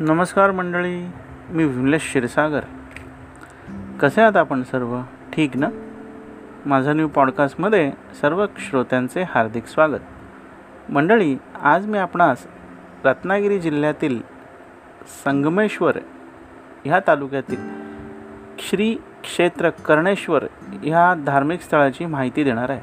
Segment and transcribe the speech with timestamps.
[0.00, 1.06] नमस्कार मंडळी
[1.50, 2.60] मी विमलेश क्षीरसागर.
[4.00, 5.00] कसे आहात आपण सर्व?
[5.32, 5.68] ठीक ना?
[6.66, 10.00] माझा न्यू पॉडकास्टमध्ये सर्व श्रोत्यांचे हार्दिक स्वागत.
[10.90, 12.46] मंडळी आज मी आपणास
[13.04, 14.22] रत्नागिरी जिल्ह्यातील
[15.24, 15.96] संगमेश्वर
[16.84, 17.60] ह्या तालुक्यातील
[18.58, 20.44] श्री क्षेत्र कर्णेश्वर
[20.82, 22.80] ह्या धार्मिक स्थळाची माहिती देणार आहे.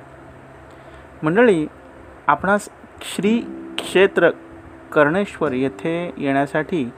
[1.23, 1.67] मंडळी
[2.27, 2.69] आपणास
[3.01, 3.41] श्री
[3.77, 4.29] क्षेत्र
[4.93, 6.89] कर्णेश्वर येथे येण्यासाठी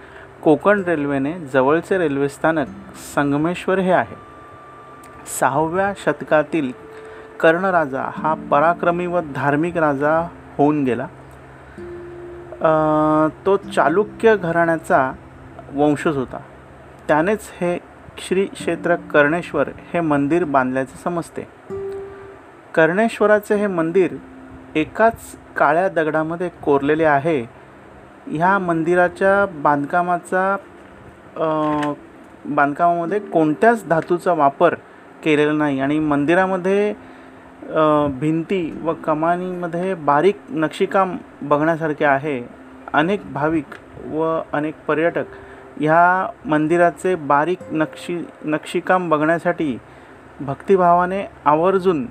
[0.43, 2.67] कोकण रेल्वेने जवळचे रेल्वे स्थानक
[3.15, 4.15] संगमेश्वर हे आहे.
[5.39, 6.71] सहाव्या शतकातील
[7.39, 10.17] कर्णराजा हा पराक्रमी व धार्मिक राजा
[10.57, 11.07] होऊन गेला.
[13.45, 15.11] तो चालुक्य घराण्याचा
[15.73, 16.39] वंशज होता.
[17.07, 17.77] त्यानेच हे
[18.17, 21.47] श्री क्षेत्र कर्णेश्वर हे मंदिर बांधल्याचे समजते.
[22.75, 24.15] कर्णेश्वराचे हे मंदिर
[24.75, 27.62] एकाच काळ्या दगडामध्ये कोरलेले आहे
[28.27, 30.55] ह्या मंदिराच्या बांधकामाचा
[32.45, 34.73] बांधकामामध्ये कोणत्याच धातूचा वापर
[35.23, 36.93] केलेला नाही आणि मंदिरामध्ये
[38.19, 42.41] भिंती व कमानीमध्ये बारीक नक्षीकाम बघण्यासारखे आहे.
[42.93, 43.75] अनेक भाविक
[44.11, 45.25] व अनेक पर्यटक
[45.79, 49.77] ह्या मंदिराचे बारीक नक्षी नक्षीकाम बघण्यासाठी
[50.41, 52.05] भक्तिभावाने आवर्जून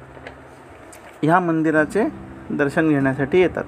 [1.23, 2.05] ह्या मंदिराचे
[2.51, 3.65] दर्शन घेण्यासाठी येतात.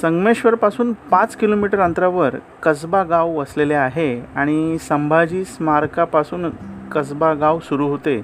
[0.00, 6.50] संगमेश्वरपासून पाच किलोमीटर अंतरावर कसबा गाव वसलेले आहे आणि संभाजी स्मारकापासून
[6.92, 8.20] कसबा गाव सुरू होते.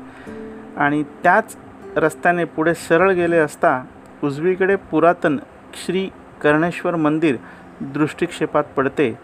[0.77, 1.56] आणि त्याच
[1.96, 3.82] रस्त्याने पुढे सरळ गेले असता
[4.24, 5.38] उजवीकडे पुरातन
[5.84, 6.08] श्री
[6.42, 7.36] कर्णेश्वर मंदिर
[7.80, 9.16] दृष्टिक्षेपात पडते.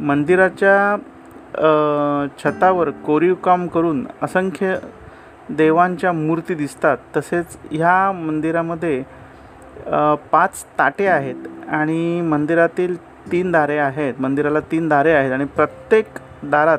[0.00, 0.96] मंदिराच्या
[2.44, 4.74] छतावर कोरीव काम करून असंख्य
[5.50, 6.96] देवांच्या मूर्ती दिसतात.
[7.16, 9.02] तसेच ह्या मंदिरामध्ये
[10.32, 11.48] पाच ताटे आहेत.
[11.68, 12.96] आणि मंदिरातील
[13.32, 14.14] तीन दारे आहेत.
[14.20, 16.78] मंदिराला तीन दारे आहेत आणि प्रत्येक दारात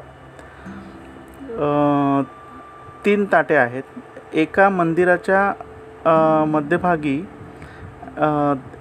[3.05, 3.83] तीन ताटे आहेत.
[4.33, 7.21] एका मंदिराच्या मध्यभागी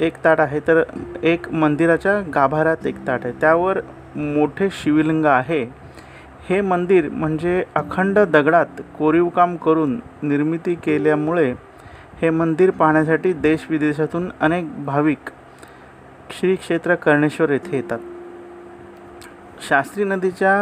[0.01, 0.83] एक ताट आहे तर
[1.23, 3.33] एक मंदिराच्या गाभाऱ्यात एक ताट आहे.
[3.41, 3.79] त्यावर
[4.17, 5.63] मोठे शिवलिंग आहे.
[6.49, 11.53] हे मंदिर म्हणजे अखंड दगडात कोरीवकाम करून निर्मिती केल्यामुळे
[12.21, 15.31] हे मंदिर पाहण्यासाठी देशविदेशातून अनेक भाविक
[16.31, 17.99] श्री क्षेत्र कर्णेश्वर येथे येतात.
[19.69, 20.55] शास्त्री नदीच्या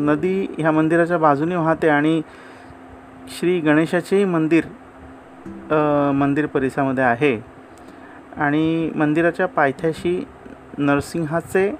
[0.00, 2.20] नदी ह्या मंदिराच्या बाजूने वाहते आणि
[3.38, 4.64] श्री गणेशाचेही मंदिर
[6.18, 7.36] मंदिर परिसरामध्ये आहे.
[8.36, 10.24] आणि मंदिराच्या पायथ्याशी
[10.78, 11.70] नरसिंहाचे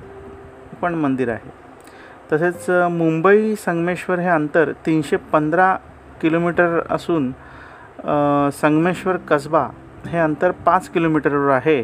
[0.83, 1.51] पण मंदिर आहे.
[2.33, 5.75] तसेच मुंबई संगमेश्वर हे अंतर तीनशे पंधरा
[6.21, 7.31] किलोमीटर असून
[8.61, 9.67] संगमेश्वर कसबा
[10.09, 11.83] हे अंतर पाच किलोमीटरवर आहे.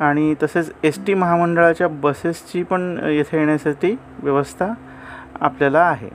[0.00, 4.72] आणि तसेच एस टी महामंडळाच्या बसेसची पण येथे येण्यासाठी व्यवस्था
[5.40, 6.08] आपल्याला आहे.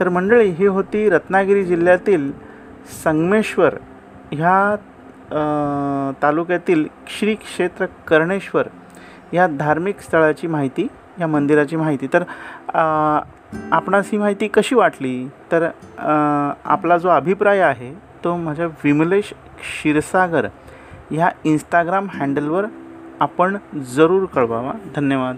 [0.00, 2.30] तर मंडळी ही होती रत्नागिरी जिल्ह्यातील
[3.04, 3.74] संगमेश्वर
[4.32, 4.76] ह्या
[6.22, 8.68] तालुक्यातील श्री क्षेत्र कर्णेश्वर
[9.32, 10.86] या धार्मिक स्थळाची माहिती
[11.20, 12.06] या मंदिराची माहिती.
[12.12, 12.24] तर
[13.72, 15.26] आपणास ही माहिती कशी वाटली?
[15.52, 15.68] तर
[16.64, 17.92] आपला जो अभिप्राय आहे
[18.24, 20.46] तो माझ्या विमलेश क्षीरसागर
[21.10, 22.66] ह्या इंस्टाग्राम हँडलवर
[23.20, 23.56] आपण
[23.94, 25.36] जरूर कळवावा धन्यवाद.